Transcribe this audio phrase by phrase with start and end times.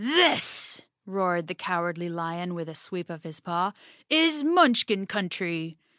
[0.03, 3.71] "This," roared the Cowardly Lion with a sweep of his paw,
[4.09, 5.77] "is the Munchkin Country.